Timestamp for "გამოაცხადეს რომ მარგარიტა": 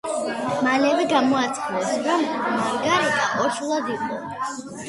1.11-3.29